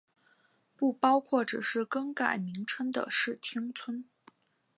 [0.75, 4.09] 不包括只是更改名称的市町村。